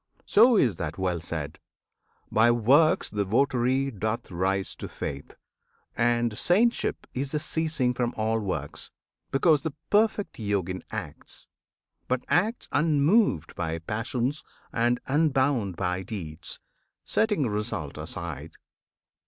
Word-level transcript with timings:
So 0.25 0.57
is 0.57 0.77
that 0.77 0.97
well 0.97 1.19
said: 1.21 1.59
"By 2.31 2.49
works 2.49 3.07
the 3.11 3.23
votary 3.23 3.91
doth 3.91 4.31
rise 4.31 4.73
to 4.77 4.87
faith, 4.87 5.35
And 5.95 6.31
saintship 6.39 7.05
is 7.13 7.33
the 7.33 7.39
ceasing 7.39 7.93
from 7.93 8.11
all 8.17 8.39
works; 8.39 8.89
Because 9.29 9.61
the 9.61 9.73
perfect 9.91 10.39
Yogin 10.39 10.81
acts 10.89 11.45
but 12.07 12.23
acts 12.29 12.67
Unmoved 12.71 13.53
by 13.53 13.77
passions 13.77 14.43
and 14.73 14.99
unbound 15.05 15.75
by 15.75 16.01
deeds, 16.01 16.59
Setting 17.03 17.45
result 17.45 17.95
aside. 17.99 18.53